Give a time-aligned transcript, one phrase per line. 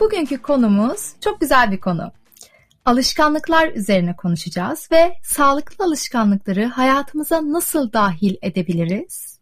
[0.00, 2.12] Bugünkü konumuz çok güzel bir konu.
[2.84, 9.40] Alışkanlıklar üzerine konuşacağız ve sağlıklı alışkanlıkları hayatımıza nasıl dahil edebiliriz?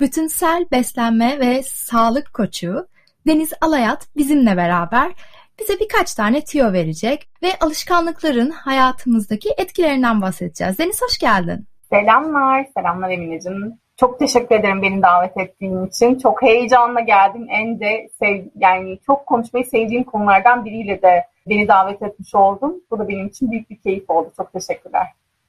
[0.00, 2.86] Bütünsel beslenme ve sağlık koçu
[3.26, 5.12] Deniz Alayat bizimle beraber
[5.60, 10.78] bize birkaç tane tüyo verecek ve alışkanlıkların hayatımızdaki etkilerinden bahsedeceğiz.
[10.78, 11.66] Deniz hoş geldin.
[11.90, 13.78] Selamlar, selamlar Emine'cim.
[14.00, 16.18] Çok teşekkür ederim beni davet ettiğin için.
[16.18, 17.46] Çok heyecanla geldim.
[17.50, 22.74] En de sev, yani çok konuşmayı sevdiğim konulardan biriyle de beni davet etmiş oldum.
[22.90, 24.32] Bu da benim için büyük bir keyif oldu.
[24.36, 25.06] Çok teşekkürler.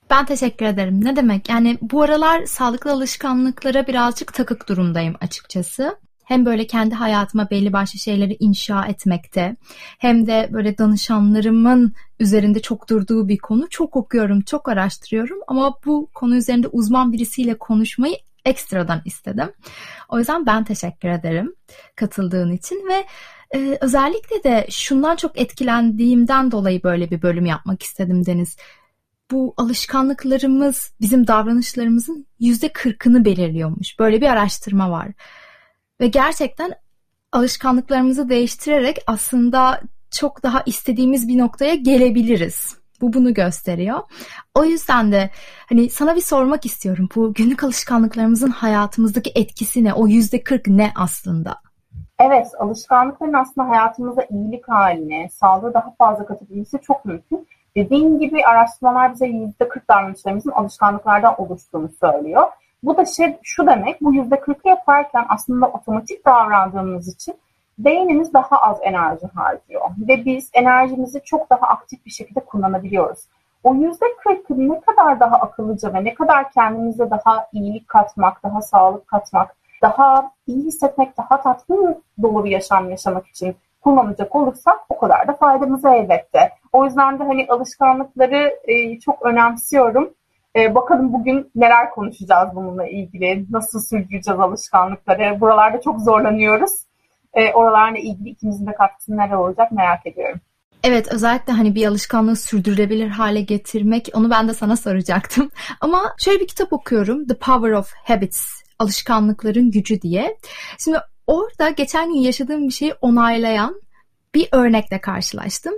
[0.10, 1.06] Ben teşekkür ederim.
[1.06, 1.50] Ne demek?
[1.50, 5.98] Yani bu aralar sağlıklı alışkanlıklara birazcık takık durumdayım açıkçası.
[6.26, 9.56] Hem böyle kendi hayatıma belli başlı şeyleri inşa etmekte
[10.00, 13.70] hem de böyle danışanlarımın üzerinde çok durduğu bir konu.
[13.70, 19.52] Çok okuyorum, çok araştırıyorum ama bu konu üzerinde uzman birisiyle konuşmayı ekstradan istedim.
[20.10, 21.56] O yüzden ben teşekkür ederim
[21.96, 23.06] katıldığın için ve
[23.56, 28.58] e, özellikle de şundan çok etkilendiğimden dolayı böyle bir bölüm yapmak istedim Deniz.
[29.32, 34.00] Bu alışkanlıklarımız bizim davranışlarımızın yüzde kırkını belirliyormuş.
[34.00, 35.08] Böyle bir araştırma var.
[36.02, 36.74] Ve gerçekten
[37.32, 39.82] alışkanlıklarımızı değiştirerek aslında
[40.12, 42.81] çok daha istediğimiz bir noktaya gelebiliriz.
[43.02, 44.00] Bu bunu gösteriyor.
[44.56, 45.30] O yüzden de
[45.70, 47.10] hani sana bir sormak istiyorum.
[47.16, 49.94] Bu günlük alışkanlıklarımızın hayatımızdaki etkisi ne?
[49.94, 51.56] O yüzde kırk ne aslında?
[52.20, 57.48] Evet, alışkanlıkların aslında hayatımıza iyilik haline, sağlığı daha fazla katabilmesi çok mümkün.
[57.76, 62.44] Dediğim gibi araştırmalar bize yüzde kırk davranışlarımızın alışkanlıklardan oluştuğunu söylüyor.
[62.84, 67.36] Bu da şey, şu demek, bu yüzde kırkı yaparken aslında otomatik davrandığımız için
[67.86, 73.20] beynimiz daha az enerji harcıyor ve biz enerjimizi çok daha aktif bir şekilde kullanabiliyoruz.
[73.64, 78.62] O yüzde kırkı ne kadar daha akıllıca ve ne kadar kendimize daha iyilik katmak, daha
[78.62, 84.98] sağlık katmak, daha iyi hissetmek, daha tatmin dolu bir yaşam yaşamak için kullanacak olursak o
[84.98, 86.50] kadar da faydamıza elbette.
[86.74, 90.14] O yüzden de hani alışkanlıkları e, çok önemsiyorum.
[90.56, 95.42] E, bakalım bugün neler konuşacağız bununla ilgili, nasıl sürdüreceğiz alışkanlıkları.
[95.42, 96.72] Buralarda çok zorlanıyoruz
[97.34, 100.40] e, oralarla ilgili ikimizin de katkısı neler olacak merak ediyorum.
[100.84, 105.52] Evet özellikle hani bir alışkanlığı sürdürülebilir hale getirmek onu ben de sana soracaktım.
[105.82, 110.38] Ama şöyle bir kitap okuyorum The Power of Habits alışkanlıkların gücü diye.
[110.78, 110.98] Şimdi
[111.28, 113.82] orada geçen gün yaşadığım bir şeyi onaylayan
[114.36, 115.74] bir örnekle karşılaştım.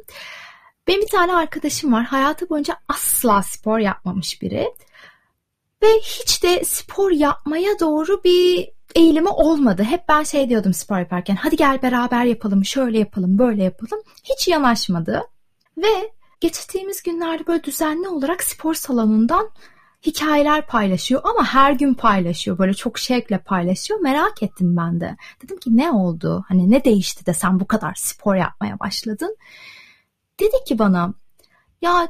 [0.87, 4.67] Benim bir tane arkadaşım var hayatı boyunca asla spor yapmamış biri.
[5.83, 9.83] Ve hiç de spor yapmaya doğru bir eğilimi olmadı.
[9.83, 13.99] Hep ben şey diyordum spor yaparken hadi gel beraber yapalım, şöyle yapalım, böyle yapalım.
[14.23, 15.21] Hiç yanaşmadı.
[15.77, 19.49] Ve geçtiğimiz günlerde böyle düzenli olarak spor salonundan
[20.05, 22.57] hikayeler paylaşıyor ama her gün paylaşıyor.
[22.57, 23.99] Böyle çok şevkle paylaşıyor.
[23.99, 25.17] Merak ettim ben de.
[25.43, 26.45] Dedim ki ne oldu?
[26.47, 29.37] Hani ne değişti de sen bu kadar spor yapmaya başladın?
[30.39, 31.13] Dedi ki bana
[31.81, 32.07] ya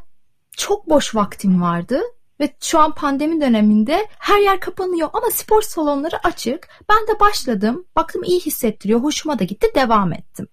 [0.58, 2.02] çok boş vaktim vardı
[2.44, 6.68] ve şu an pandemi döneminde her yer kapanıyor ama spor salonları açık.
[6.90, 7.86] Ben de başladım.
[7.96, 9.00] Baktım iyi hissettiriyor.
[9.00, 9.68] Hoşuma da gitti.
[9.76, 10.48] Devam ettim.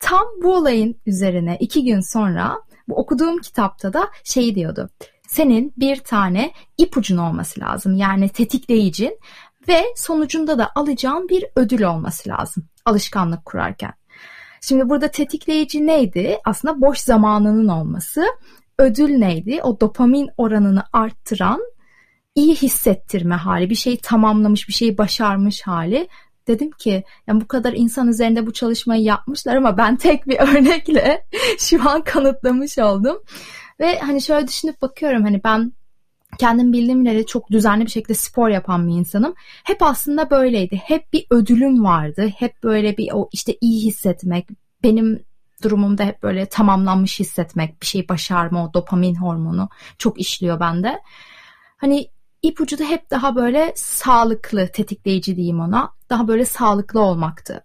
[0.00, 4.90] Tam bu olayın üzerine iki gün sonra bu okuduğum kitapta da şey diyordu.
[5.28, 7.96] Senin bir tane ipucun olması lazım.
[7.96, 9.18] Yani tetikleyicin
[9.68, 13.92] ve sonucunda da alacağın bir ödül olması lazım alışkanlık kurarken.
[14.60, 16.38] Şimdi burada tetikleyici neydi?
[16.44, 18.24] Aslında boş zamanının olması
[18.78, 19.60] ödül neydi?
[19.62, 21.60] O dopamin oranını arttıran
[22.34, 26.08] iyi hissettirme hali, bir şeyi tamamlamış, bir şeyi başarmış hali.
[26.48, 31.26] Dedim ki yani bu kadar insan üzerinde bu çalışmayı yapmışlar ama ben tek bir örnekle
[31.58, 33.16] şu an kanıtlamış oldum.
[33.80, 35.72] Ve hani şöyle düşünüp bakıyorum hani ben
[36.38, 39.34] kendim bildiğim bileli çok düzenli bir şekilde spor yapan bir insanım.
[39.64, 40.76] Hep aslında böyleydi.
[40.76, 42.30] Hep bir ödülüm vardı.
[42.36, 44.48] Hep böyle bir o işte iyi hissetmek,
[44.82, 45.24] benim
[45.62, 49.68] durumumda hep böyle tamamlanmış hissetmek, bir şey başarma, o dopamin hormonu
[49.98, 51.00] çok işliyor bende.
[51.76, 52.08] Hani
[52.42, 55.92] ipucu da hep daha böyle sağlıklı, tetikleyici diyeyim ona.
[56.10, 57.64] Daha böyle sağlıklı olmaktı.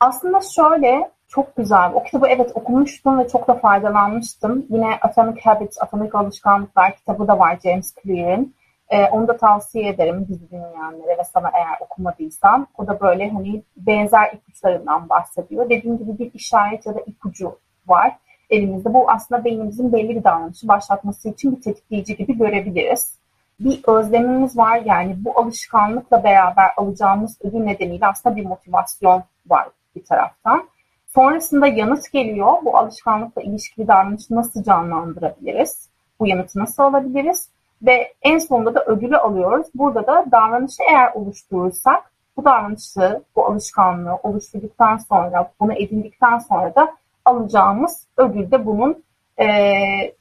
[0.00, 1.90] Aslında şöyle çok güzel.
[1.94, 4.66] O kitabı evet okumuştum ve çok da faydalanmıştım.
[4.70, 8.54] Yine Atomic Habits, Atomik Alışkanlıklar kitabı da var James Clear'in.
[8.90, 12.66] E, onu da tavsiye ederim bizi dinleyenlere ve sana eğer okumadıysan.
[12.78, 15.70] O da böyle hani benzer ipuçlarından bahsediyor.
[15.70, 18.16] Dediğim gibi bir işaret ya da ipucu var
[18.50, 18.94] elimizde.
[18.94, 23.18] Bu aslında beynimizin belli bir davranışı başlatması için bir tetikleyici gibi görebiliriz.
[23.60, 30.04] Bir özlemimiz var yani bu alışkanlıkla beraber alacağımız ödül nedeniyle aslında bir motivasyon var bir
[30.04, 30.68] taraftan.
[31.14, 32.52] Sonrasında yanıt geliyor.
[32.64, 35.88] Bu alışkanlıkla ilişkili davranışı nasıl canlandırabiliriz?
[36.20, 37.48] Bu yanıtı nasıl alabiliriz?
[37.82, 39.66] Ve en sonunda da ödülü alıyoruz.
[39.74, 46.94] Burada da davranışı eğer oluşturursak bu davranışı, bu alışkanlığı oluşturduktan sonra, bunu edindikten sonra da
[47.24, 49.04] alacağımız ödül de bunun
[49.40, 49.46] e,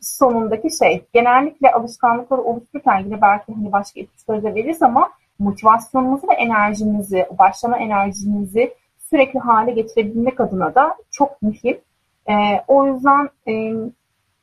[0.01, 1.05] sonundaki şey.
[1.13, 7.77] Genellikle alışkanlıkları oluştururken yine belki hani başka ipuçları da veririz ama motivasyonumuzu ve enerjimizi, başlama
[7.77, 8.73] enerjimizi
[9.09, 11.77] sürekli hale getirebilmek adına da çok mühim.
[12.29, 12.33] E,
[12.67, 13.73] o yüzden e,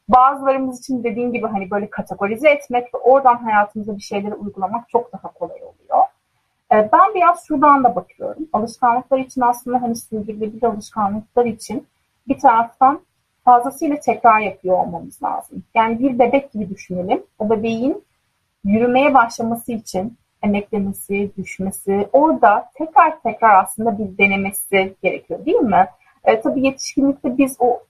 [0.09, 5.13] bazılarımız için dediğim gibi hani böyle kategorize etmek ve oradan hayatımıza bir şeyleri uygulamak çok
[5.13, 6.05] daha kolay oluyor.
[6.73, 8.49] E, ben biraz şuradan da bakıyorum.
[8.53, 11.87] Alışkanlıklar için aslında hani sürdürülebilir alışkanlıklar için
[12.29, 13.01] bir taraftan
[13.45, 15.63] fazlasıyla tekrar yapıyor olmamız lazım.
[15.75, 17.23] Yani bir bebek gibi düşünelim.
[17.39, 18.05] O bebeğin
[18.65, 25.89] yürümeye başlaması için emeklemesi, düşmesi, orada tekrar tekrar aslında bir denemesi gerekiyor değil mi?
[26.25, 27.81] E, tabii yetişkinlikte biz o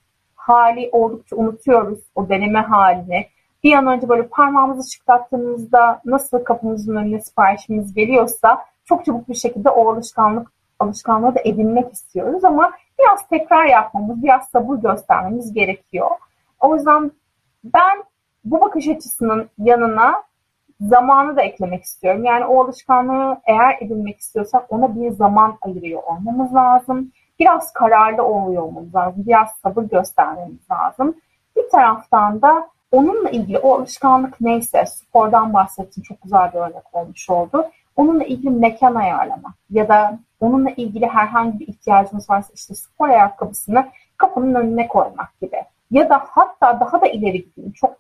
[0.47, 3.27] hali oldukça unutuyoruz, o deneme halini.
[3.65, 9.71] Bir an önce böyle parmağımızı çıkarttığımızda nasıl kapımızın önüne siparişimiz geliyorsa çok çabuk bir şekilde
[9.71, 16.11] o alışkanlık alışkanlığı da edinmek istiyoruz ama biraz tekrar yapmamız, biraz sabır göstermemiz gerekiyor.
[16.61, 17.11] O yüzden
[17.65, 18.05] ben
[18.45, 20.23] bu bakış açısının yanına
[20.81, 22.25] zamanı da eklemek istiyorum.
[22.25, 27.13] Yani o alışkanlığı eğer edinmek istiyorsak ona bir zaman ayırıyor olmamız lazım.
[27.39, 29.25] Biraz kararlı olmamız lazım.
[29.27, 31.15] Biraz sabır göstermemiz lazım.
[31.57, 37.31] Bir taraftan da onunla ilgili o alışkanlık neyse spordan bahsettim çok güzel bir örnek olmuş
[37.31, 37.67] oldu.
[37.97, 43.87] Onunla ilgili mekan ayarlama ya da onunla ilgili herhangi bir ihtiyacımız varsa işte spor ayakkabısını
[44.17, 45.57] kapının önüne koymak gibi.
[45.91, 47.73] Ya da hatta daha da ileri gideyim.
[47.73, 47.97] Çok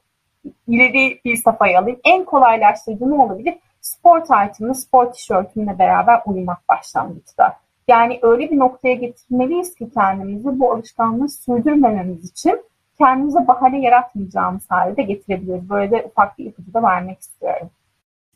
[0.66, 2.00] ileri bir safhaya alayım.
[2.04, 3.58] En kolaylaştırıcı ne olabilir?
[3.81, 7.56] Spor taytımla, spor tişörtümle beraber uyumak başlangıçta.
[7.88, 12.62] Yani öyle bir noktaya getirmeliyiz ki kendimizi bu alışkanlığı sürdürmememiz için
[12.98, 15.70] kendimize bahane yaratmayacağımız hale de getirebiliriz.
[15.70, 17.70] Böyle de ufak bir ipucu da vermek istiyorum.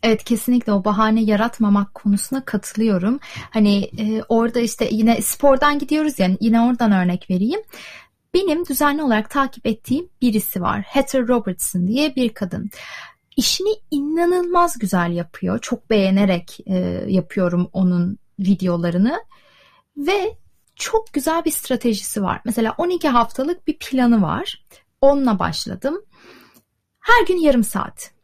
[0.02, 3.18] Evet kesinlikle o bahane yaratmamak konusuna katılıyorum.
[3.50, 7.60] Hani e, orada işte yine spordan gidiyoruz yani yine oradan örnek vereyim.
[8.34, 10.80] Benim düzenli olarak takip ettiğim birisi var.
[10.80, 12.70] Heather Robertson diye bir kadın.
[13.36, 15.58] İşini inanılmaz güzel yapıyor.
[15.58, 19.24] Çok beğenerek e, yapıyorum onun videolarını.
[19.96, 20.36] Ve
[20.76, 22.40] çok güzel bir stratejisi var.
[22.44, 24.66] Mesela 12 haftalık bir planı var.
[25.00, 26.02] Onunla başladım.
[27.00, 28.14] Her gün yarım saat.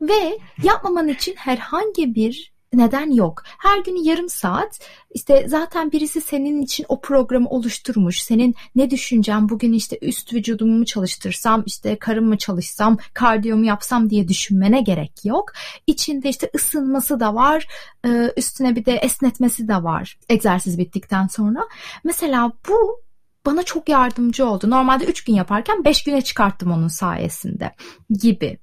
[0.00, 3.42] Ve yapmaman için herhangi bir neden yok.
[3.46, 4.80] Her gün yarım saat
[5.10, 8.22] işte zaten birisi senin için o programı oluşturmuş.
[8.22, 14.10] Senin ne düşüncen bugün işte üst vücudumu mu çalıştırsam işte karın mı çalışsam kardiyomu yapsam
[14.10, 15.52] diye düşünmene gerek yok.
[15.86, 17.68] İçinde işte ısınması da var
[18.06, 21.68] e, üstüne bir de esnetmesi de var egzersiz bittikten sonra.
[22.04, 23.04] Mesela bu
[23.46, 24.70] bana çok yardımcı oldu.
[24.70, 27.74] Normalde 3 gün yaparken 5 güne çıkarttım onun sayesinde
[28.10, 28.58] gibi.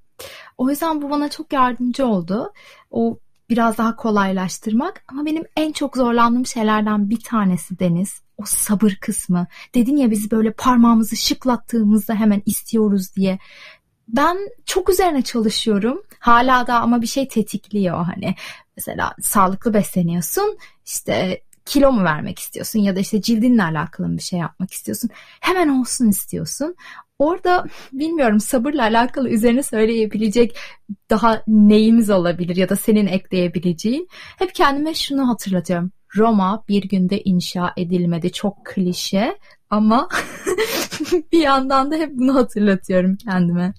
[0.58, 2.54] O yüzden bu bana çok yardımcı oldu.
[2.92, 3.18] O
[3.52, 9.48] biraz daha kolaylaştırmak ama benim en çok zorlandığım şeylerden bir tanesi Deniz o sabır kısmı.
[9.76, 13.40] Dedin ya biz böyle parmağımızı şıklattığımızda hemen istiyoruz diye.
[14.08, 16.04] Ben çok üzerine çalışıyorum.
[16.20, 18.36] Hala da ama bir şey tetikliyor hani.
[18.78, 20.58] Mesela sağlıklı besleniyorsun.
[20.86, 25.10] işte kilo mu vermek istiyorsun ya da işte cildinle alakalı bir şey yapmak istiyorsun.
[25.40, 26.76] Hemen olsun istiyorsun.
[27.22, 30.58] Orada bilmiyorum sabırla alakalı üzerine söyleyebilecek
[31.10, 34.08] daha neyimiz olabilir ya da senin ekleyebileceğin.
[34.40, 35.92] Hep kendime şunu hatırlatıyorum.
[36.18, 38.32] Roma bir günde inşa edilmedi.
[38.32, 39.38] Çok klişe
[39.70, 40.08] ama
[41.32, 43.74] bir yandan da hep bunu hatırlatıyorum kendime.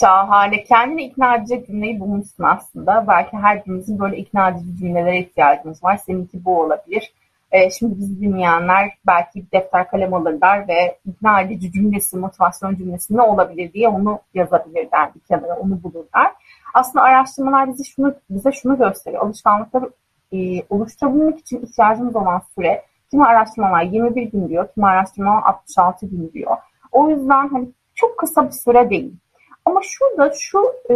[0.00, 0.64] Şahane.
[0.64, 3.04] Kendini ikna edecek cümleyi bulmuşsun aslında.
[3.08, 5.96] Belki her birimizin böyle ikna edici cümlelere ihtiyacımız var.
[6.06, 7.12] Seninki bu olabilir.
[7.52, 13.16] E, şimdi bizi dinleyenler belki bir defter kalem alırlar ve ikna edici cümlesi, motivasyon cümlesi
[13.16, 16.32] ne olabilir diye onu yazabilirler bir kenara, onu bulurlar.
[16.74, 19.22] Aslında araştırmalar bize şunu bize şunu gösteriyor.
[19.22, 19.90] Alışkanlıkları
[20.32, 26.30] e, oluşturabilmek için ihtiyacımız olan süre kimi araştırmalar 21 gün diyor, kimi araştırmalar 66 gün
[26.32, 26.56] diyor.
[26.92, 29.14] O yüzden hani çok kısa bir süre değil.
[29.64, 30.58] Ama şurada şu
[30.90, 30.94] e,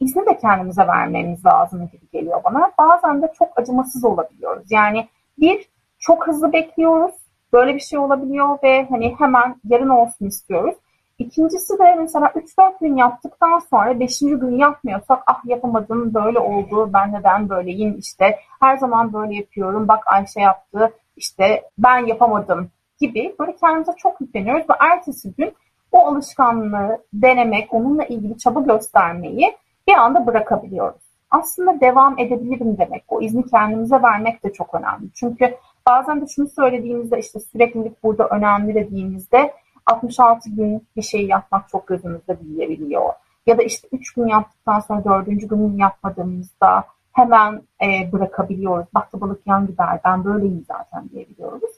[0.00, 2.72] izni de kendimize vermemiz lazım gibi geliyor bana.
[2.78, 4.66] Bazen de çok acımasız olabiliyoruz.
[4.70, 5.68] Yani bir
[6.00, 7.14] çok hızlı bekliyoruz.
[7.52, 10.74] Böyle bir şey olabiliyor ve hani hemen yarın olsun istiyoruz.
[11.18, 14.20] İkincisi de mesela 3-4 gün yaptıktan sonra 5.
[14.20, 20.02] gün yapmıyorsak ah yapamadım böyle oldu ben neden böyleyim işte her zaman böyle yapıyorum bak
[20.06, 25.54] Ayşe yaptı işte ben yapamadım gibi böyle kendimize çok yükleniyoruz ve ertesi gün
[25.92, 29.56] o alışkanlığı denemek, onunla ilgili çaba göstermeyi
[29.88, 31.09] bir anda bırakabiliyoruz.
[31.30, 35.12] Aslında devam edebilirim demek, o izni kendimize vermek de çok önemli.
[35.14, 35.54] Çünkü
[35.88, 39.52] bazen de şunu söylediğimizde işte süreklilik burada önemli dediğimizde
[39.86, 43.12] 66 gün bir şey yapmak çok gözümüzde büyüyebiliyor.
[43.46, 45.26] Ya da işte 3 gün yaptıktan sonra 4.
[45.26, 48.86] günün yapmadığımızda hemen e, bırakabiliyoruz.
[48.94, 51.70] Baktı balık yan gider ben böyleyim zaten diyebiliyoruz.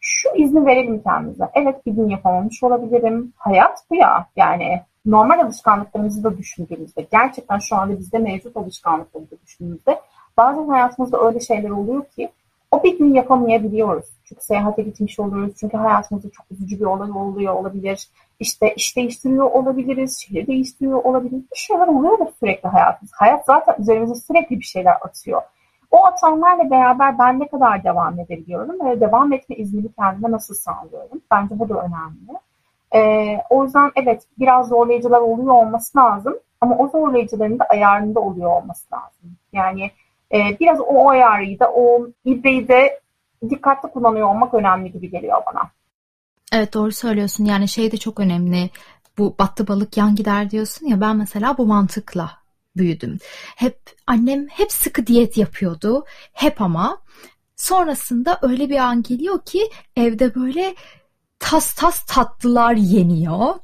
[0.00, 1.50] Şu izni verelim kendimize.
[1.54, 3.32] Evet bir gün yapamamış olabilirim.
[3.36, 4.26] Hayat bu ya.
[4.36, 10.00] Yani normal alışkanlıklarımızı da düşündüğümüzde, gerçekten şu anda bizde mevcut alışkanlıkları da düşündüğümüzde
[10.36, 12.28] bazen hayatımızda öyle şeyler oluyor ki
[12.70, 14.06] o bir gün yapamayabiliyoruz.
[14.24, 15.54] Çünkü seyahate gitmiş oluyoruz.
[15.60, 18.08] Çünkü hayatımızda çok üzücü bir olay oluyor olabilir.
[18.40, 20.18] İşte iş değiştiriyor olabiliriz.
[20.18, 21.42] Şehir değiştiriyor olabilir.
[21.52, 23.12] Bir şeyler oluyor da sürekli hayatımız.
[23.14, 25.42] Hayat zaten üzerimize sürekli bir şeyler atıyor.
[25.90, 31.20] O atanlarla beraber ben ne kadar devam edebiliyorum ve devam etme iznini kendime nasıl sağlıyorum?
[31.30, 32.38] Bence bu da önemli.
[32.94, 38.50] Ee, o yüzden evet biraz zorlayıcılar oluyor olması lazım ama o zorlayıcıların da ayarında oluyor
[38.50, 39.36] olması lazım.
[39.52, 39.90] Yani
[40.32, 43.00] e, biraz o ayarıyı da o ibreyi de
[43.50, 45.70] dikkatli kullanıyor olmak önemli gibi geliyor bana.
[46.52, 47.44] Evet doğru söylüyorsun.
[47.44, 48.70] Yani şey de çok önemli.
[49.18, 52.30] Bu battı balık yan gider diyorsun ya ben mesela bu mantıkla
[52.76, 53.18] büyüdüm.
[53.56, 56.04] Hep annem hep sıkı diyet yapıyordu.
[56.32, 56.98] Hep ama
[57.56, 60.74] sonrasında öyle bir an geliyor ki evde böyle
[61.38, 63.54] tas tas tatlılar yeniyor.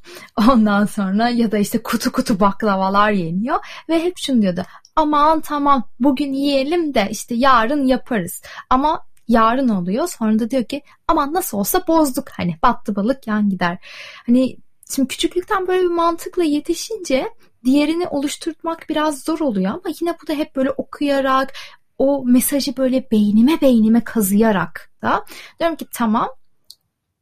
[0.51, 4.63] Ondan sonra ya da işte kutu kutu baklavalar yeniyor ve hep şunu diyordu.
[4.97, 8.43] Aman tamam bugün yiyelim de işte yarın yaparız.
[8.71, 10.09] Ama yarın oluyor.
[10.09, 12.29] Sonra da diyor ki aman nasıl olsa bozduk.
[12.31, 13.79] Hani battı balık yan gider.
[14.27, 14.57] Hani
[14.95, 17.29] şimdi küçüklükten böyle bir mantıkla yetişince
[17.65, 21.53] diğerini oluşturmak biraz zor oluyor ama yine bu da hep böyle okuyarak
[21.99, 25.25] o mesajı böyle beynime beynime kazıyarak da
[25.61, 26.29] diyorum ki tamam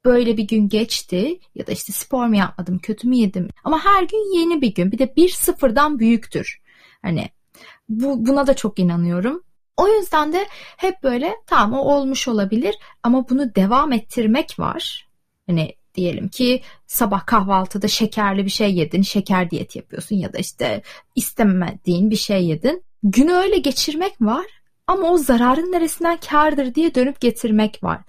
[0.05, 3.49] böyle bir gün geçti ya da işte spor mu yapmadım kötü mü yedim?
[3.65, 4.93] Ama her gün yeni bir gün.
[4.93, 6.61] Bir de bir sıfırdan büyüktür.
[7.03, 7.29] Hani
[7.89, 9.43] bu, buna da çok inanıyorum.
[9.77, 15.09] O yüzden de hep böyle tamam o olmuş olabilir ama bunu devam ettirmek var.
[15.47, 20.83] Hani diyelim ki sabah kahvaltıda şekerli bir şey yedin, şeker diyet yapıyorsun ya da işte
[21.15, 22.85] istemediğin bir şey yedin.
[23.03, 28.01] Günü öyle geçirmek var ama o zararın neresinden kardır diye dönüp getirmek var.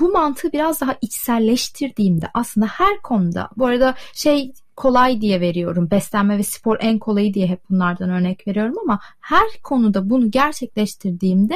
[0.00, 5.90] Bu mantığı biraz daha içselleştirdiğimde aslında her konuda bu arada şey kolay diye veriyorum.
[5.90, 11.54] Beslenme ve spor en kolayı diye hep bunlardan örnek veriyorum ama her konuda bunu gerçekleştirdiğimde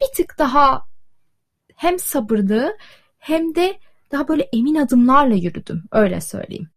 [0.00, 0.82] bir tık daha
[1.76, 2.76] hem sabırlı
[3.18, 3.78] hem de
[4.12, 5.82] daha böyle emin adımlarla yürüdüm.
[5.92, 6.68] Öyle söyleyeyim.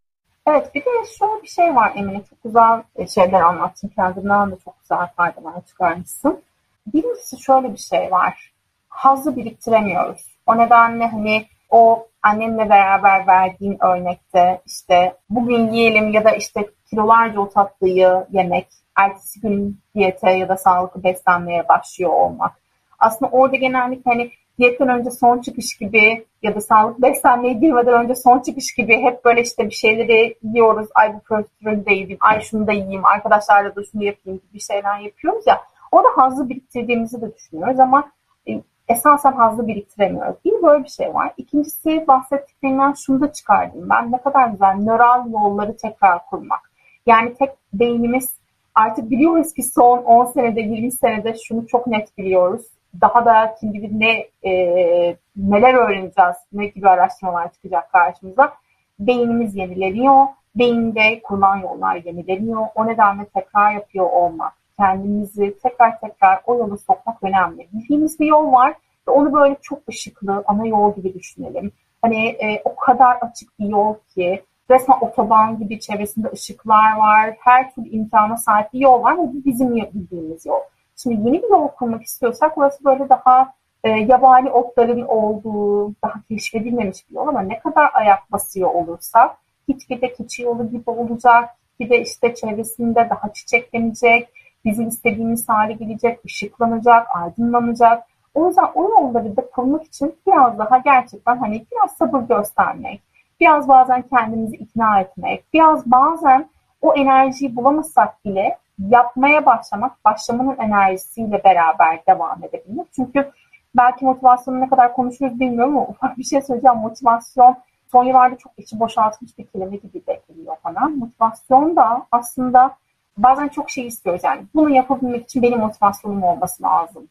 [0.47, 2.21] Evet bir de şöyle bir şey var Emine.
[2.29, 2.83] Çok güzel
[3.15, 3.87] şeyler anlattın.
[3.87, 6.41] Kendinden de çok güzel faydalar çıkarmışsın.
[6.87, 8.53] Birincisi şöyle bir şey var.
[8.89, 10.25] Hazzı biriktiremiyoruz.
[10.45, 17.39] O nedenle hani o annemle beraber verdiğin örnekte işte bugün yiyelim ya da işte kilolarca
[17.39, 22.51] o tatlıyı yemek, ertesi gün diyete ya da sağlıklı beslenmeye başlıyor olmak.
[22.99, 28.15] Aslında orada genellikle hani diyetten önce son çıkış gibi ya da sağlıklı beslenmeye girmeden önce
[28.15, 30.87] son çıkış gibi hep böyle işte bir şeyleri yiyoruz.
[30.95, 34.99] Ay bu protein de yiyeyim, ay şunu da yiyeyim, arkadaşlarla da şunu yapayım gibi şeyler
[34.99, 35.61] yapıyoruz ya.
[35.91, 38.11] Orada hazzı biriktirdiğimizi de düşünüyoruz ama
[38.47, 40.35] e, esasen hazzı biriktiremiyoruz.
[40.45, 41.33] Bir böyle bir şey var.
[41.37, 44.11] İkincisi bahsettiklerinden şunu da çıkardım ben.
[44.11, 46.71] Ne kadar güzel nöral yolları tekrar kurmak.
[47.05, 48.33] Yani tek beynimiz
[48.75, 52.65] artık biliyoruz ki son 10 senede 20 senede şunu çok net biliyoruz.
[53.01, 58.53] Daha da kim bilir ne e, neler öğreneceğiz, ne gibi araştırmalar çıkacak karşımıza.
[58.99, 60.25] Beynimiz yenileniyor.
[60.55, 62.67] Beyinde kurulan yollar yenileniyor.
[62.75, 67.67] O nedenle tekrar yapıyor olmak kendimizi tekrar tekrar o yola sokmak önemli.
[67.73, 68.73] Bildiğimiz bir yol var
[69.07, 71.71] ve onu böyle çok ışıklı, ana yol gibi düşünelim.
[72.01, 77.35] Hani e, o kadar açık bir yol ki resmen otoban gibi çevresinde ışıklar var.
[77.39, 80.59] Her türlü imkana sahip bir yol var ve bu bizim bildiğimiz yol.
[80.95, 87.09] Şimdi yeni bir yol kurmak istiyorsak burası böyle daha e, yabani otların olduğu, daha keşfedilmemiş
[87.09, 91.49] bir yol ama ne kadar ayak basıyor olursak gitgide keçi yolu gibi olacak.
[91.79, 94.29] Bir de işte çevresinde daha çiçeklenecek,
[94.69, 98.03] bizim istediğimiz hale gelecek, ışıklanacak, aydınlanacak.
[98.33, 103.01] O yüzden o yolları da kurmak için biraz daha gerçekten hani biraz sabır göstermek,
[103.39, 106.49] biraz bazen kendimizi ikna etmek, biraz bazen
[106.81, 112.87] o enerjiyi bulamasak bile yapmaya başlamak, başlamanın enerjisiyle beraber devam edebilmek.
[112.95, 113.31] Çünkü
[113.77, 116.77] belki motivasyonu ne kadar konuşuyoruz bilmiyorum ama ufak bir şey söyleyeceğim.
[116.77, 117.55] Motivasyon
[117.91, 120.79] son yıllarda çok içi boşaltmış bir kelime gibi de geliyor bana.
[120.79, 122.75] Motivasyon da aslında
[123.23, 127.07] bazen çok şey istiyoruz yani bunu yapabilmek için benim motivasyonum olması lazım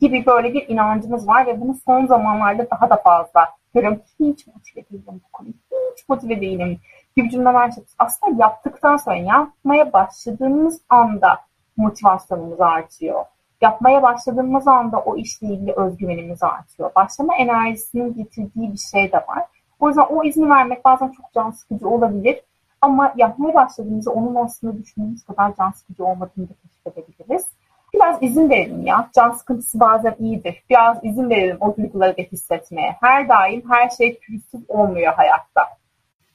[0.00, 4.00] gibi böyle bir inancımız var ve bunu son zamanlarda daha da fazla görüyorum.
[4.20, 5.52] Hiç motive değilim bu konuda.
[5.96, 6.78] Hiç motive değilim
[7.16, 7.94] gibi cümleler çıktı.
[7.98, 11.38] Aslında yaptıktan sonra yapmaya başladığımız anda
[11.76, 13.24] motivasyonumuz artıyor.
[13.60, 16.90] Yapmaya başladığımız anda o işle ilgili özgüvenimiz artıyor.
[16.96, 19.44] Başlama enerjisinin getirdiği bir şey de var.
[19.80, 22.40] O yüzden o izni vermek bazen çok can sıkıcı olabilir.
[22.80, 27.46] Ama yapmaya başladığımızda onun aslında düşündüğümüz kadar can sıkıcı olmadığını da keşfedebiliriz.
[27.94, 29.10] Biraz izin verelim ya.
[29.14, 30.64] Can sıkıntısı bazen iyidir.
[30.70, 32.96] Biraz izin verelim o duyguları da hissetmeye.
[33.00, 35.80] Her daim her şey pürüzsüz olmuyor hayatta.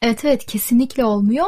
[0.01, 1.45] Evet evet kesinlikle olmuyor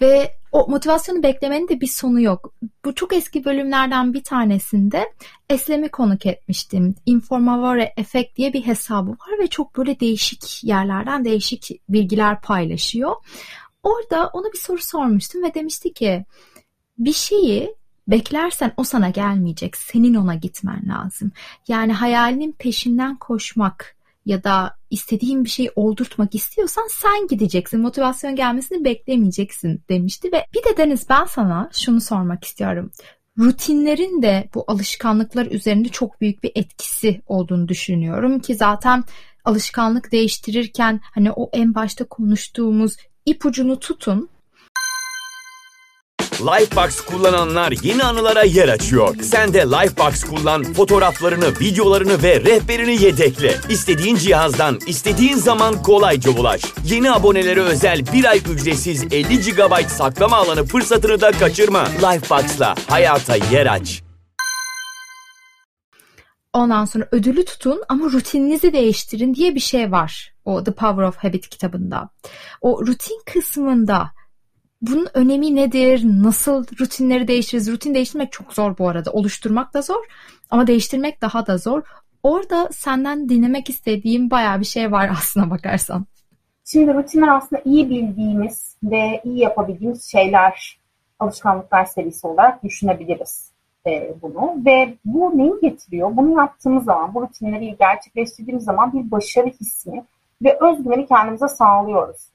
[0.00, 2.54] ve o motivasyonu beklemenin de bir sonu yok.
[2.84, 5.12] Bu çok eski bölümlerden bir tanesinde
[5.50, 6.94] Eslem'i konuk etmiştim.
[7.06, 13.16] Informavore Effect diye bir hesabı var ve çok böyle değişik yerlerden değişik bilgiler paylaşıyor.
[13.82, 16.24] Orada ona bir soru sormuştum ve demişti ki
[16.98, 17.74] bir şeyi
[18.08, 19.76] beklersen o sana gelmeyecek.
[19.76, 21.32] Senin ona gitmen lazım.
[21.68, 23.96] Yani hayalinin peşinden koşmak
[24.26, 27.80] ya da istediğin bir şey oldurtmak istiyorsan sen gideceksin.
[27.80, 32.90] Motivasyon gelmesini beklemeyeceksin demişti ve bir de Deniz ben sana şunu sormak istiyorum.
[33.38, 39.04] Rutinlerin de bu alışkanlıklar üzerinde çok büyük bir etkisi olduğunu düşünüyorum ki zaten
[39.44, 42.96] alışkanlık değiştirirken hani o en başta konuştuğumuz
[43.26, 44.30] ipucunu tutun
[46.40, 49.16] Lifebox kullananlar yeni anılara yer açıyor.
[49.22, 53.56] Sen de Lifebox kullan, fotoğraflarını, videolarını ve rehberini yedekle.
[53.68, 56.62] İstediğin cihazdan, istediğin zaman kolayca ulaş.
[56.84, 61.84] Yeni abonelere özel bir ay ücretsiz 50 GB saklama alanı fırsatını da kaçırma.
[61.84, 64.02] Lifebox'la hayata yer aç.
[66.52, 70.29] Ondan sonra ödülü tutun ama rutininizi değiştirin diye bir şey var.
[70.44, 72.08] O The Power of Habit kitabında.
[72.60, 74.10] O rutin kısmında
[74.82, 76.02] bunun önemi nedir?
[76.04, 77.72] Nasıl rutinleri değiştiririz?
[77.72, 79.12] Rutin değiştirmek çok zor bu arada.
[79.12, 80.04] Oluşturmak da zor
[80.50, 81.82] ama değiştirmek daha da zor.
[82.22, 86.06] Orada senden dinlemek istediğim bayağı bir şey var aslına bakarsan.
[86.64, 90.78] Şimdi rutinler aslında iyi bildiğimiz ve iyi yapabildiğimiz şeyler,
[91.18, 93.50] alışkanlıklar serisi olarak düşünebiliriz
[93.86, 94.64] e, bunu.
[94.66, 96.16] Ve bu neyi getiriyor?
[96.16, 100.04] Bunu yaptığımız zaman, bu rutinleri gerçekleştirdiğimiz zaman bir başarı hissini
[100.42, 102.30] ve özgüveni kendimize sağlıyoruz.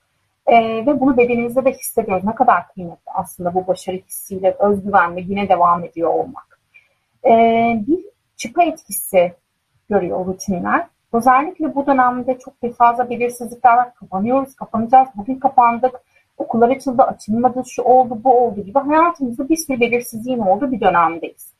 [0.47, 2.23] E, ve bunu bedenimizde de hissediyoruz.
[2.23, 6.59] Ne kadar kıymetli aslında bu başarı hissiyle özgüvenle yine devam ediyor olmak.
[7.25, 7.31] E,
[7.87, 7.99] bir
[8.37, 9.33] çıpa etkisi
[9.89, 10.87] görüyor rutinler.
[11.13, 13.93] Özellikle bu dönemde çok fazla belirsizlikler var.
[13.93, 15.07] Kapanıyoruz, kapanacağız.
[15.15, 16.01] Bugün kapandık.
[16.37, 21.54] Okullar açıldı, açılmadı, şu oldu, bu oldu gibi hayatımızda bir sürü belirsizliğin olduğu bir dönemdeyiz.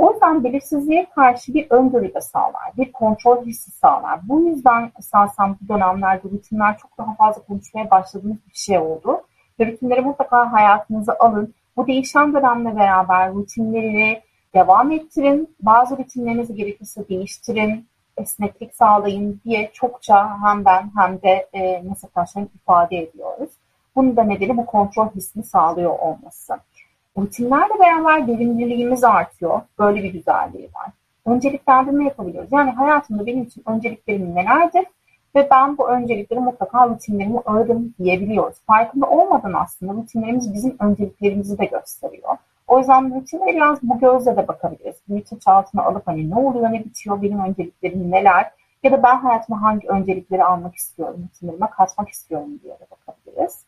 [0.00, 4.20] O yüzden belirsizliğe karşı bir öngörü de sağlar, bir kontrol hissi sağlar.
[4.22, 9.22] Bu yüzden esasen bu dönemlerde rutinler çok daha fazla konuşmaya başladığımız bir şey oldu.
[9.60, 11.54] Ve rutinleri mutlaka hayatınıza alın.
[11.76, 14.22] Bu değişen dönemle beraber rutinleri
[14.54, 15.56] devam ettirin.
[15.60, 17.86] Bazı rutinlerinizi gerekirse değiştirin,
[18.16, 23.50] esneklik sağlayın diye çokça hem ben hem de e, meslektaşlarım ifade ediyoruz.
[23.96, 26.54] Bunun da nedeni bu kontrol hissini sağlıyor olması.
[27.18, 29.60] Rutinlerle beraber verimliliğimiz artıyor.
[29.78, 30.90] Böyle bir güzelliği var.
[31.26, 32.52] Önceliklendirme yapabiliyoruz.
[32.52, 34.84] Yani hayatımda benim için önceliklerim nelerdir?
[35.34, 38.56] Ve ben bu öncelikleri mutlaka rutinlerimi aradım diyebiliyoruz.
[38.66, 42.36] Farkında olmadan aslında rutinlerimiz bizim önceliklerimizi de gösteriyor.
[42.68, 44.96] O yüzden rutinlere biraz bu gözle de bakabiliriz.
[45.08, 48.50] Bilinç altına alıp hani ne oluyor ne bitiyor, benim önceliklerim neler?
[48.82, 53.64] Ya da ben hayatıma hangi öncelikleri almak istiyorum, rutinlerime katmak istiyorum diye de bakabiliriz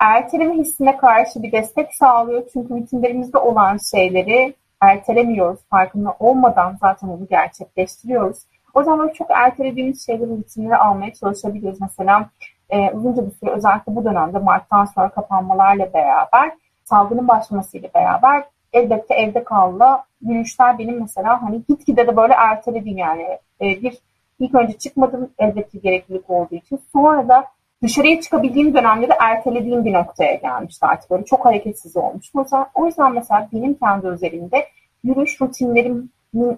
[0.00, 2.42] erteleme hissine karşı bir destek sağlıyor.
[2.52, 5.60] Çünkü rutinlerimizde olan şeyleri ertelemiyoruz.
[5.70, 8.38] Farkında olmadan zaten onu gerçekleştiriyoruz.
[8.74, 11.80] O zaman çok ertelediğimiz şeyleri rutinlere almaya çalışabiliyoruz.
[11.80, 12.30] Mesela
[12.70, 16.52] e, uzunca bir süre özellikle bu dönemde Mart'tan sonra kapanmalarla beraber
[16.84, 23.22] salgının başlamasıyla beraber elbette evde kalma yürüyüşler benim mesela hani gitgide de böyle ertelediğim yani
[23.60, 23.98] e, bir
[24.38, 27.44] ilk önce çıkmadım elbette gereklilik olduğu için sonra da
[27.82, 31.10] dışarıya çıkabildiğim dönemde de ertelediğim bir noktaya gelmişti artık.
[31.10, 32.34] Böyle çok hareketsiz olmuş.
[32.34, 34.66] Mesela, o yüzden mesela benim kendi özelinde
[35.04, 36.10] yürüyüş rutinlerimin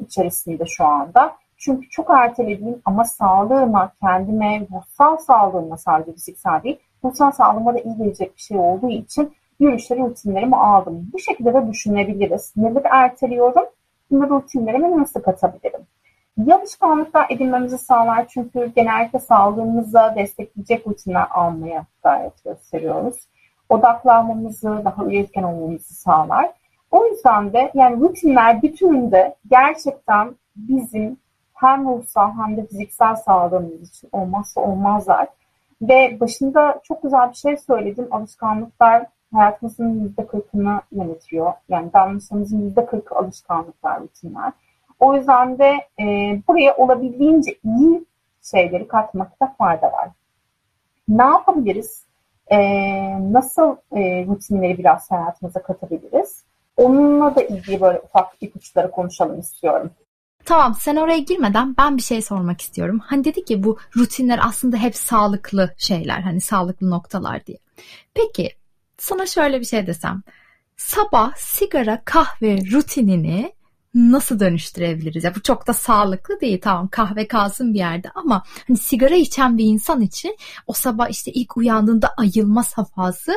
[0.07, 1.37] içerisinde şu anda.
[1.57, 7.97] Çünkü çok ertelediğim ama sağlığıma, kendime, ruhsal sağlığıma sadece fiziksel değil, ruhsal sağlığıma da iyi
[7.97, 11.11] gelecek bir şey olduğu için yürüyüşleri rutinlerimi aldım.
[11.13, 12.53] Bu şekilde de düşünebiliriz.
[12.57, 13.65] Neleri erteliyorum?
[14.11, 15.81] Bunları rutinlerime nasıl katabilirim?
[16.39, 23.17] İyi alışkanlıklar edinmemizi sağlar çünkü genellikle sağlığımıza destekleyecek rutinler almaya gayret gösteriyoruz.
[23.69, 26.51] Odaklanmamızı, daha üretken olmamızı sağlar.
[26.91, 31.17] O yüzden de yani rutinler bütününde gerçekten bizim
[31.55, 35.29] hem ruhsal hem de fiziksel sağlığımız için olmazsa olmazlar.
[35.83, 38.09] Ve başında çok güzel bir şey söyledin.
[38.11, 41.53] Alışkanlıklar hayatımızın yüzde kırkını yönetiyor.
[41.69, 44.53] Yani davranışlarımızın yüzde kırkı alışkanlıklar, rutinler.
[45.03, 46.05] O yüzden de e,
[46.49, 48.05] buraya olabildiğince iyi
[48.51, 50.09] şeyleri katmakta fayda var.
[51.09, 52.05] Ne yapabiliriz?
[52.47, 52.59] E,
[53.33, 56.45] nasıl e, rutinleri biraz hayatımıza katabiliriz?
[56.77, 59.91] Onunla da ilgili böyle ufak ipuçları konuşalım istiyorum.
[60.45, 63.01] Tamam sen oraya girmeden ben bir şey sormak istiyorum.
[63.05, 67.59] Hani dedi ki bu rutinler aslında hep sağlıklı şeyler hani sağlıklı noktalar diye.
[68.15, 68.51] Peki
[68.99, 70.23] sana şöyle bir şey desem.
[70.77, 73.53] Sabah sigara kahve rutinini
[73.95, 75.25] nasıl dönüştürebiliriz?
[75.25, 79.59] Ya bu çok da sağlıklı değil tamam kahve kalsın bir yerde ama hani sigara içen
[79.59, 83.33] bir insan için o sabah işte ilk uyandığında ayılma safhası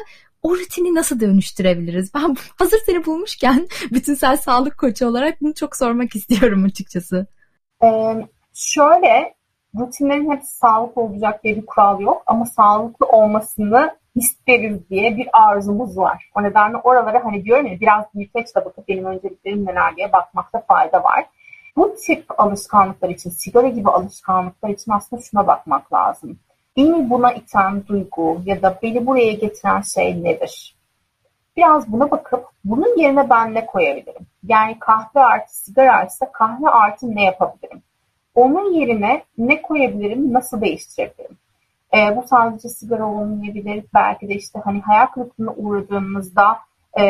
[0.46, 2.14] o rutini nasıl dönüştürebiliriz?
[2.14, 7.28] Ben hazır seni bulmuşken bütünsel sağlık koçu olarak bunu çok sormak istiyorum açıkçası.
[7.84, 8.16] Ee,
[8.54, 9.36] şöyle
[9.80, 15.98] rutinlerin hepsi sağlıklı olacak diye bir kural yok ama sağlıklı olmasını isteriz diye bir arzumuz
[15.98, 16.30] var.
[16.36, 21.04] O nedenle oralara hani diyorum ya biraz büyüteçle bakıp benim önceliklerim neler diye bakmakta fayda
[21.04, 21.26] var.
[21.78, 26.40] Bu tip alışkanlıklar için, sigara gibi alışkanlıklar için aslında şuna bakmak lazım.
[26.78, 30.76] Beni buna iten duygu ya da beni buraya getiren şey nedir?
[31.58, 34.28] Biraz buna bakıp bunun yerine ben ne koyabilirim?
[34.44, 37.82] Yani kahve artı sigara ise kahve artı ne yapabilirim?
[38.36, 41.38] Onun yerine ne koyabilirim, nasıl değiştirebilirim?
[41.94, 43.86] E, bu sadece sigara olmayabilir.
[43.94, 46.58] Belki de işte hani hayal kırıklığına uğradığımızda
[47.00, 47.04] e,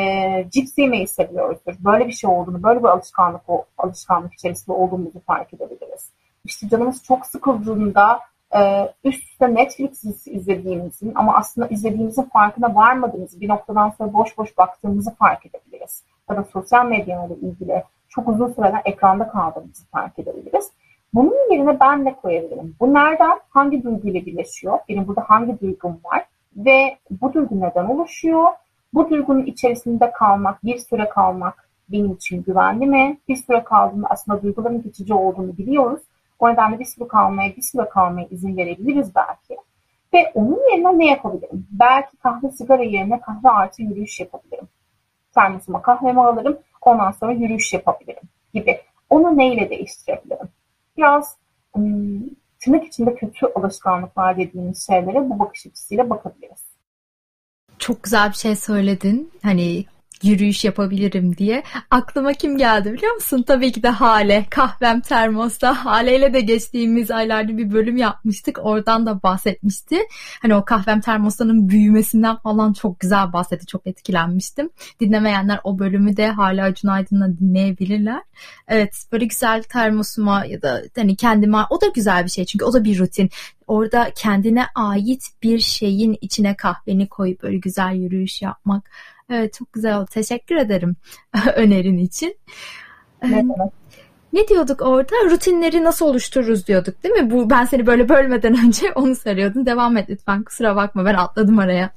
[0.49, 1.73] cips yemeyi seviyoruzdur.
[1.79, 3.41] Böyle bir şey olduğunu, böyle bir alışkanlık
[3.77, 6.11] alışkanlık içerisinde olduğumuzu fark edebiliriz.
[6.45, 8.19] İşte canımız çok sıkıldığında
[8.55, 14.57] e, üst üste Netflix izlediğimizin ama aslında izlediğimizin farkına varmadığımızı bir noktadan sonra boş boş
[14.57, 16.03] baktığımızı fark edebiliriz.
[16.29, 20.71] Ya da sosyal medyayla ilgili çok uzun süreler ekranda kaldığımızı fark edebiliriz.
[21.15, 22.75] Bunun yerine ben ne koyabilirim?
[22.79, 24.79] Bu nereden, hangi duyguyla birleşiyor?
[24.89, 26.25] Benim burada hangi duygum var?
[26.55, 28.47] Ve bu duygu neden oluşuyor?
[28.93, 33.17] Bu duygunun içerisinde kalmak, bir süre kalmak benim için güvenli mi?
[33.27, 36.01] Bir süre kaldığında aslında duyguların geçici olduğunu biliyoruz.
[36.39, 39.61] O nedenle bir süre kalmaya, bir süre kalmaya izin verebiliriz belki.
[40.13, 41.67] Ve onun yerine ne yapabilirim?
[41.71, 44.67] Belki kahve sigara yerine kahve artı yürüyüş yapabilirim.
[45.35, 48.23] Termosuma kahvemi alırım, ondan sonra yürüyüş yapabilirim
[48.53, 48.77] gibi.
[49.09, 50.49] Onu neyle değiştirebilirim?
[50.97, 51.37] Biraz
[51.77, 52.29] ım,
[52.59, 56.65] tırnak içinde kötü alışkanlıklar dediğimiz şeylere bu bakış açısıyla bakabiliriz.
[57.79, 59.31] Çok güzel bir şey söyledin.
[59.43, 59.85] Hani
[60.25, 61.63] yürüyüş yapabilirim diye.
[61.91, 63.43] Aklıma kim geldi biliyor musun?
[63.47, 64.45] Tabii ki de Hale.
[64.49, 65.85] Kahvem termosta.
[65.85, 68.59] Hale ile de geçtiğimiz aylarda bir bölüm yapmıştık.
[68.61, 69.99] Oradan da bahsetmişti.
[70.41, 73.65] Hani o kahvem termostanın büyümesinden falan çok güzel bahsetti.
[73.65, 74.69] Çok etkilenmiştim.
[74.99, 78.21] Dinlemeyenler o bölümü de Hale Acun Aydın'la dinleyebilirler.
[78.67, 82.45] Evet böyle güzel termosuma ya da hani kendime o da güzel bir şey.
[82.45, 83.29] Çünkü o da bir rutin
[83.67, 88.89] orada kendine ait bir şeyin içine kahveni koyup böyle güzel yürüyüş yapmak
[89.29, 90.07] Evet çok güzel oldu.
[90.11, 90.95] Teşekkür ederim
[91.55, 92.37] önerin için.
[93.23, 93.45] Ne,
[94.33, 95.15] ne diyorduk orada?
[95.31, 97.31] Rutinleri nasıl oluştururuz diyorduk değil mi?
[97.31, 99.65] Bu ben seni böyle bölmeden önce onu sarıyordum.
[99.65, 100.43] Devam et lütfen.
[100.43, 101.89] Kusura bakma ben atladım araya.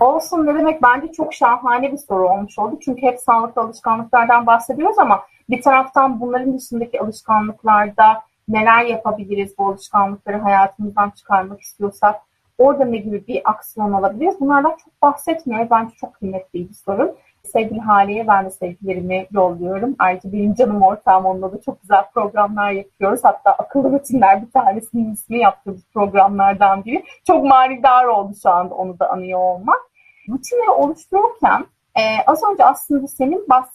[0.00, 2.78] Olsun ne demek bence çok şahane bir soru olmuş oldu.
[2.84, 10.38] Çünkü hep sağlıklı alışkanlıklardan bahsediyoruz ama bir taraftan bunların dışındaki alışkanlıklarda neler yapabiliriz bu alışkanlıkları
[10.38, 12.16] hayatımızdan çıkarmak istiyorsak
[12.58, 14.40] Orada ne gibi bir aksiyon alabiliriz?
[14.40, 15.70] Bunlardan çok bahsetmiyor.
[15.70, 17.16] Bence çok kıymetli bir sorun.
[17.44, 19.96] Sevgili Hale'ye ben de sevgilerimi yolluyorum.
[19.98, 23.20] Ayrıca benim canım ortağım onunla da çok güzel programlar yapıyoruz.
[23.22, 27.04] Hatta akıllı rutinler bir tanesinin ismi yaptığımız programlardan biri.
[27.26, 29.80] Çok manidar oldu şu anda onu da anıyor olmak.
[30.28, 33.68] Rutinleri oluştururken e, az önce aslında senin bahs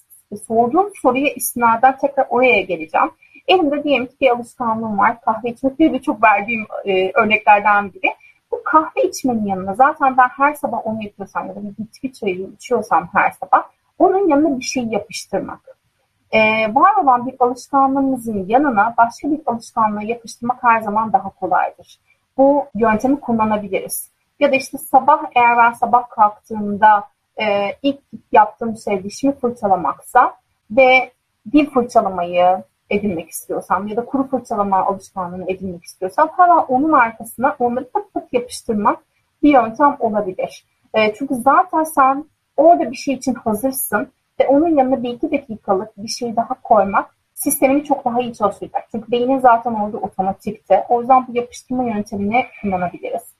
[0.47, 3.11] sorduğun soruya istinaden tekrar oraya geleceğim.
[3.47, 5.21] Elimde diyelim ki bir alışkanlığım var.
[5.21, 8.13] Kahve içmek bir çok verdiğim e, örneklerden biri.
[8.51, 12.49] Bu kahve içmenin yanına zaten ben her sabah onu yapıyorsam ya da bir bitki çayı
[12.55, 13.63] içiyorsam her sabah
[13.99, 15.77] onun yanına bir şey yapıştırmak.
[16.31, 21.99] Ee, var olan bir alışkanlığımızın yanına başka bir alışkanlığı yapıştırmak her zaman daha kolaydır.
[22.37, 24.09] Bu yöntemi kullanabiliriz.
[24.39, 27.03] Ya da işte sabah eğer ben sabah kalktığımda
[27.37, 27.99] e, ilk
[28.31, 30.35] yaptığım şey dişimi fırçalamaksa
[30.71, 31.11] ve
[31.51, 37.89] dil fırçalamayı, edinmek istiyorsam ya da kuru fırçalama alışkanlığını edinmek istiyorsam hemen onun arkasına onları
[37.89, 38.99] pat pat yapıştırmak
[39.43, 40.65] bir yöntem olabilir.
[40.93, 42.25] E, çünkü zaten sen
[42.57, 44.07] orada bir şey için hazırsın
[44.39, 48.87] ve onun yanına bir iki dakikalık bir şey daha koymak sistemini çok daha iyi çalıştıracak.
[48.91, 50.85] Çünkü beynin zaten orada otomatikte.
[50.89, 53.36] O yüzden bu yapıştırma yöntemini kullanabiliriz.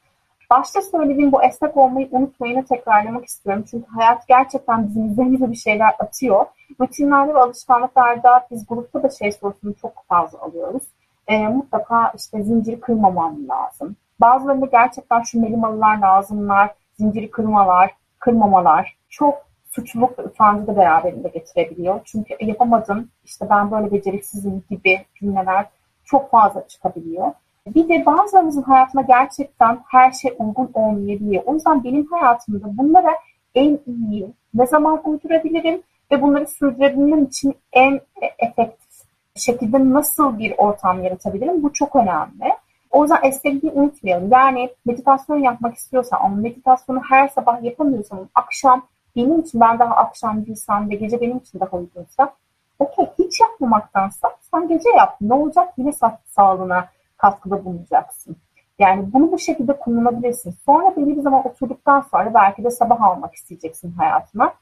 [0.50, 3.66] Başta söylediğim bu esnek olmayı unutmayını tekrarlamak istiyorum.
[3.72, 6.46] Çünkü hayat gerçekten bizim üzerimize bir şeyler atıyor.
[6.82, 10.84] Rutinlerde ve alışkanlıklarda biz grupta da şey sorusunu çok fazla alıyoruz.
[11.28, 13.96] E, mutlaka işte zinciri kırmamam lazım.
[14.22, 22.00] Bazılarında gerçekten şu melimalılar lazımlar, zinciri kırmalar, kırmamalar çok suçluluk ve utancı da beraberinde getirebiliyor.
[22.06, 25.66] Çünkü yapamadım, işte ben böyle beceriksizim gibi cümleler
[26.06, 27.34] çok fazla çıkabiliyor.
[27.76, 31.44] Bir de bazılarımızın hayatına gerçekten her şey uygun olmayabiliyor.
[31.46, 33.12] O yüzden benim hayatımda bunlara
[33.56, 38.02] en iyi ne zaman uydurabilirim ve bunları sürdürebilmem için en
[38.40, 38.88] efektif
[39.36, 41.64] şekilde nasıl bir ortam yaratabilirim?
[41.64, 42.54] Bu çok önemli.
[42.92, 44.32] O yüzden esnekliği unutmayalım.
[44.32, 48.82] Yani meditasyon yapmak istiyorsan ama meditasyonu her sabah yapamıyorsan akşam
[49.16, 52.34] benim için ben daha akşam değilsem ve gece benim için daha uygunsa
[52.80, 55.18] okey hiç yapmamaktansa sen gece yap.
[55.22, 55.74] Ne olacak?
[55.78, 55.92] Yine
[56.26, 58.38] sağlığına katkıda bulunacaksın.
[58.80, 60.56] Yani bunu bu şekilde kullanabilirsin.
[60.66, 64.54] Sonra belli bir zaman oturduktan sonra belki de sabah almak isteyeceksin hayatına.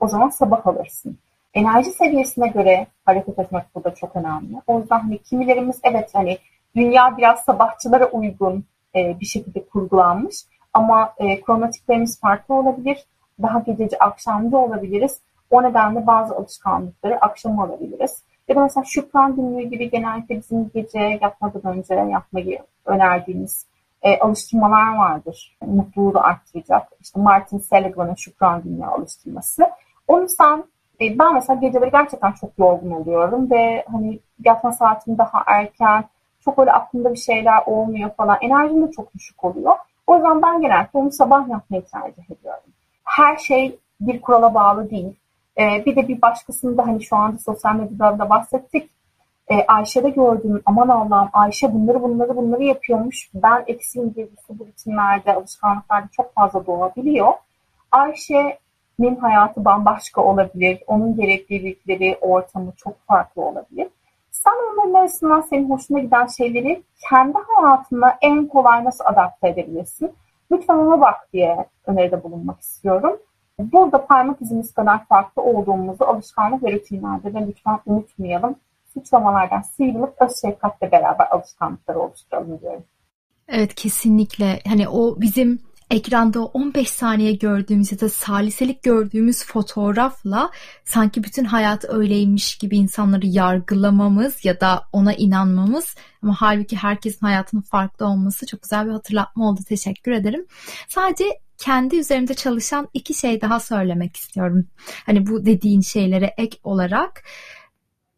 [0.00, 1.18] O zaman sabah alırsın.
[1.54, 4.56] Enerji seviyesine göre hareket etmek burada çok önemli.
[4.66, 6.38] O yüzden hani kimilerimiz evet hani
[6.76, 8.64] dünya biraz sabahçılara uygun
[8.96, 10.36] e, bir şekilde kurgulanmış
[10.72, 13.06] ama e, kromatiklerimiz farklı olabilir.
[13.42, 15.20] Daha gececi akşamcı olabiliriz.
[15.50, 18.22] O nedenle bazı alışkanlıkları akşam alabiliriz.
[18.48, 23.66] Ya da mesela Şükran günlüğü gibi genellikle bizim gece yatmadan önce yapmayı önerdiğimiz
[24.02, 25.56] e, alıştırmalar vardır.
[25.66, 26.88] Mutluluğu da arttıracak.
[27.00, 29.66] İşte Martin Seligman'ın Şükran günlüğü alıştırması.
[30.08, 30.64] Onu sen
[31.00, 36.04] e, ben mesela geceleri gerçekten çok yorgun oluyorum ve hani yatma saatim daha erken,
[36.44, 38.38] çok öyle aklımda bir şeyler olmuyor falan.
[38.40, 39.74] Enerjim de çok düşük oluyor.
[40.06, 42.70] O yüzden ben genellikle onu sabah yapmayı tercih ediyorum.
[43.04, 45.16] Her şey bir kurala bağlı değil.
[45.58, 48.90] Ee, bir de bir başkasını da hani şu anda sosyal medyada da bahsettik.
[49.48, 53.30] Ee, Ayşe'de gördüğüm aman Allah'ım Ayşe bunları bunları bunları yapıyormuş.
[53.34, 57.32] Ben eksiğim duygusu bu ritimlerde, alışkanlıklarda çok fazla doğabiliyor.
[57.90, 60.82] Ayşe'nin hayatı bambaşka olabilir.
[60.86, 63.88] Onun gereklilikleri, ortamı çok farklı olabilir.
[64.30, 70.12] Sen onların arasından senin hoşuna giden şeyleri kendi hayatına en kolay nasıl adapte edebilirsin?
[70.52, 73.18] Lütfen ona bak diye öneride bulunmak istiyorum.
[73.72, 78.56] Burada parmak izimiz kadar farklı olduğumuzu alışkanlık ve rutinlerde de lütfen unutmayalım.
[78.94, 82.84] Suçlamalardan sıyrılıp öz şefkatle beraber alışkanlıkları oluşturalım diyorum.
[83.48, 84.60] Evet kesinlikle.
[84.68, 85.58] Hani o bizim
[85.92, 90.50] ekranda 15 saniye gördüğümüz ya da saliselik gördüğümüz fotoğrafla
[90.84, 97.62] sanki bütün hayat öyleymiş gibi insanları yargılamamız ya da ona inanmamız ama halbuki herkesin hayatının
[97.62, 99.60] farklı olması çok güzel bir hatırlatma oldu.
[99.68, 100.46] Teşekkür ederim.
[100.88, 101.24] Sadece
[101.62, 104.66] kendi üzerimde çalışan iki şey daha söylemek istiyorum.
[105.06, 107.24] Hani bu dediğin şeylere ek olarak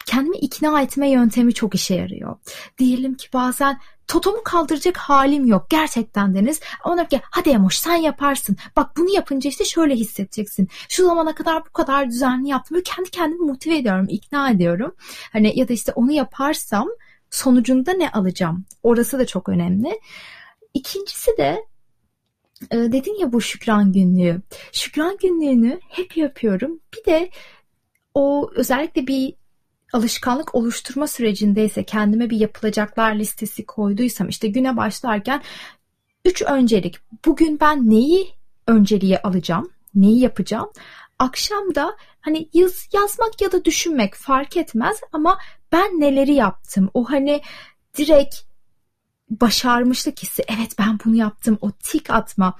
[0.06, 2.36] kendimi ikna etme yöntemi çok işe yarıyor.
[2.78, 6.60] Diyelim ki bazen totomu kaldıracak halim yok gerçekten Deniz.
[6.84, 8.56] Ona ki hadi Emoş sen yaparsın.
[8.76, 10.68] Bak bunu yapınca işte şöyle hissedeceksin.
[10.88, 12.74] Şu zamana kadar bu kadar düzenli yaptım.
[12.74, 14.94] Böyle kendi kendimi motive ediyorum, ikna ediyorum.
[15.32, 16.88] Hani ya da işte onu yaparsam
[17.30, 18.64] sonucunda ne alacağım?
[18.82, 20.00] Orası da çok önemli.
[20.74, 21.64] İkincisi de
[22.70, 24.42] e, dedin ya bu şükran günlüğü.
[24.72, 26.80] Şükran günlüğünü hep yapıyorum.
[26.96, 27.30] Bir de
[28.14, 29.34] o özellikle bir
[29.92, 35.42] alışkanlık oluşturma sürecindeyse kendime bir yapılacaklar listesi koyduysam işte güne başlarken
[36.24, 38.28] üç öncelik bugün ben neyi
[38.66, 40.70] önceliğe alacağım neyi yapacağım
[41.18, 45.38] akşam da hani yaz, yazmak ya da düşünmek fark etmez ama
[45.72, 47.40] ben neleri yaptım o hani
[47.98, 48.36] direkt
[49.40, 52.54] başarmışlık hissi evet ben bunu yaptım o tik atma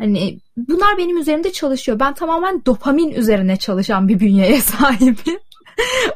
[0.00, 2.00] Hani bunlar benim üzerimde çalışıyor.
[2.00, 5.38] Ben tamamen dopamin üzerine çalışan bir bünyeye sahibim.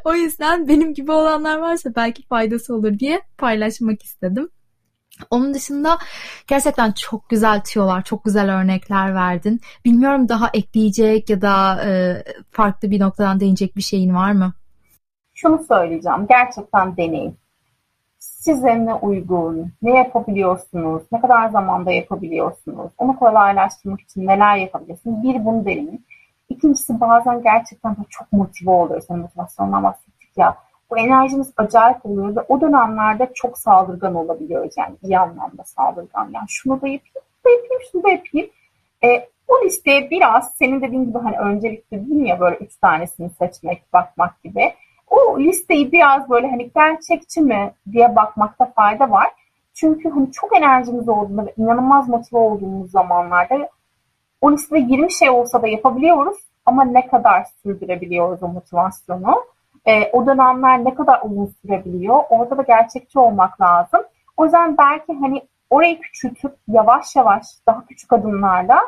[0.05, 4.49] o yüzden benim gibi olanlar varsa belki faydası olur diye paylaşmak istedim.
[5.31, 5.99] Onun dışında
[6.47, 9.61] gerçekten çok güzel tüyolar, çok güzel örnekler verdin.
[9.85, 14.53] Bilmiyorum daha ekleyecek ya da e, farklı bir noktadan değinecek bir şeyin var mı?
[15.35, 16.27] Şunu söyleyeceğim.
[16.29, 17.37] Gerçekten deneyin.
[18.45, 25.23] Size ne uygun, ne yapabiliyorsunuz, ne kadar zamanda yapabiliyorsunuz, onu kolaylaştırmak için neler yapabilirsiniz?
[25.23, 26.05] Bir, bunu deneyin.
[26.49, 29.07] İkincisi bazen gerçekten çok motive oluyoruz.
[29.11, 30.57] Yani motivasyondan bahsettik ya.
[30.91, 34.75] Bu enerjimiz acayip oluyor ve o dönemlerde çok saldırgan olabiliyoruz.
[34.79, 36.31] Yani iyi anlamda saldırgan.
[36.35, 38.51] Yani şunu da yapayım, şunu da yapayım, şunu da yapayım.
[39.05, 43.93] E, o listeye biraz senin dediğin gibi hani öncelikli değil ya böyle üç tanesini seçmek,
[43.93, 44.75] bakmak gibi.
[45.15, 49.29] O listeyi biraz böyle hani gerçekçi mi diye bakmakta fayda var.
[49.75, 53.69] Çünkü hani çok enerjimiz olduğunda ve inanılmaz motive olduğumuz zamanlarda
[54.41, 59.45] o listede 20 şey olsa da yapabiliyoruz ama ne kadar sürdürebiliyoruz o motivasyonu?
[59.87, 62.21] E, o dönemler ne kadar uzun sürebiliyor?
[62.31, 64.01] Orada da gerçekçi olmak lazım.
[64.37, 68.81] O yüzden belki hani orayı küçültüp yavaş yavaş daha küçük adımlarla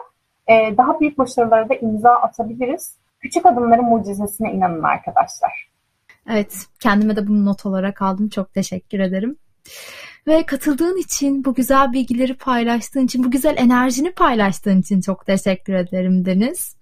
[0.46, 2.96] e, daha büyük başarılara da imza atabiliriz.
[3.20, 5.75] Küçük adımların mucizesine inanın arkadaşlar.
[6.28, 8.28] Evet, kendime de bunu not olarak aldım.
[8.28, 9.36] Çok teşekkür ederim.
[10.26, 15.74] Ve katıldığın için, bu güzel bilgileri paylaştığın için, bu güzel enerjini paylaştığın için çok teşekkür
[15.74, 16.76] ederim Deniz.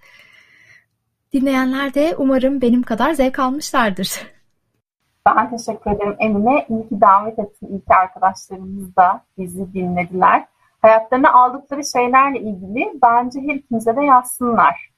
[1.33, 4.11] Dinleyenler de umarım benim kadar zevk almışlardır.
[5.27, 6.67] Ben teşekkür ederim Emine.
[6.69, 7.69] İyi ki davet ettin.
[7.69, 10.47] İyi ki arkadaşlarımız da bizi dinlediler.
[10.83, 14.91] Hayatlarına aldıkları şeylerle ilgili bence her ikimize de yazsınlar.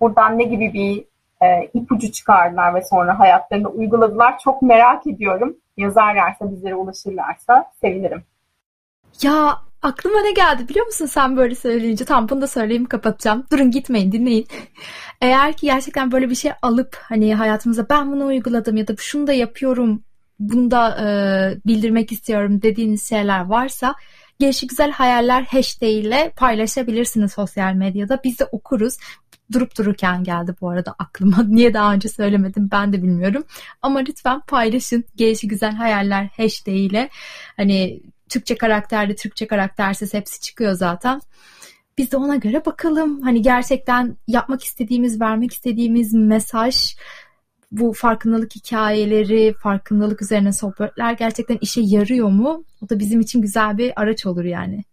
[0.00, 1.04] Buradan ne gibi bir
[1.42, 4.38] e, ipucu çıkardılar ve sonra hayatlarını uyguladılar.
[4.38, 5.56] Çok merak ediyorum.
[5.76, 8.24] Yazarlarsa, bizlere ulaşırlarsa sevinirim.
[9.22, 12.04] Ya aklıma ne geldi biliyor musun sen böyle söyleyince?
[12.04, 13.46] Tam bunu da söyleyeyim kapatacağım.
[13.52, 14.46] Durun gitmeyin dinleyin.
[15.20, 19.26] Eğer ki gerçekten böyle bir şey alıp hani hayatımıza ben bunu uyguladım ya da şunu
[19.26, 20.02] da yapıyorum
[20.38, 21.06] bunu da e,
[21.66, 23.94] bildirmek istiyorum dediğiniz şeyler varsa
[24.38, 28.20] Gelişi Güzel Hayaller hashtag ile paylaşabilirsiniz sosyal medyada.
[28.24, 28.96] Biz de okuruz.
[29.52, 31.42] Durup dururken geldi bu arada aklıma.
[31.48, 33.44] Niye daha önce söylemedim ben de bilmiyorum.
[33.82, 35.04] Ama lütfen paylaşın.
[35.16, 37.08] Gelişi Güzel Hayaller hashtag ile.
[37.56, 41.20] Hani Türkçe karakterli, Türkçe karaktersiz hepsi çıkıyor zaten.
[41.98, 43.22] Biz de ona göre bakalım.
[43.22, 46.96] Hani gerçekten yapmak istediğimiz, vermek istediğimiz mesaj
[47.70, 52.64] bu farkındalık hikayeleri, farkındalık üzerine sohbetler gerçekten işe yarıyor mu?
[52.84, 54.84] O da bizim için güzel bir araç olur yani.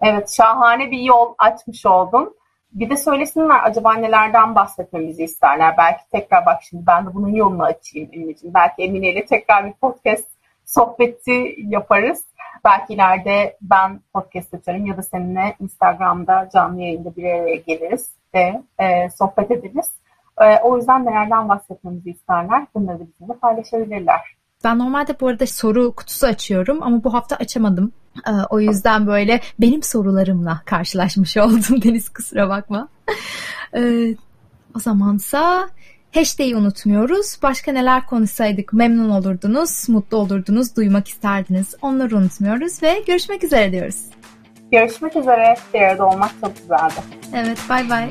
[0.00, 2.34] Evet, şahane bir yol açmış oldun.
[2.72, 5.74] Bir de söylesinler acaba nelerden bahsetmemizi isterler.
[5.78, 8.54] Belki tekrar bak şimdi ben de bunun yolunu açayım Emine'ciğim.
[8.54, 10.28] Belki Emine ile tekrar bir podcast
[10.64, 12.24] sohbeti yaparız.
[12.64, 18.62] Belki ileride ben podcast açarım ya da seninle Instagram'da canlı yayında bir araya geliriz ve
[18.78, 19.90] e, sohbet ederiz.
[20.40, 22.66] E, o yüzden nelerden bahsetmemizi isterler.
[22.74, 24.20] Bunları bizimle paylaşabilirler.
[24.64, 27.92] Ben normalde bu arada soru kutusu açıyorum ama bu hafta açamadım.
[28.26, 32.88] E, o yüzden böyle benim sorularımla karşılaşmış oldum Deniz kusura bakma.
[33.76, 34.14] E,
[34.76, 35.68] o zamansa
[36.14, 37.38] Hashtag'i unutmuyoruz.
[37.42, 41.74] Başka neler konuşsaydık memnun olurdunuz, mutlu olurdunuz, duymak isterdiniz.
[41.82, 44.04] Onları unutmuyoruz ve görüşmek üzere diyoruz.
[44.72, 45.54] Görüşmek üzere.
[45.74, 46.94] Bir arada olmak çok güzeldi.
[47.34, 48.10] Evet, bay bay.